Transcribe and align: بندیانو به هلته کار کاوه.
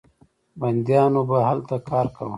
بندیانو 0.59 1.21
به 1.29 1.37
هلته 1.49 1.75
کار 1.89 2.07
کاوه. 2.15 2.29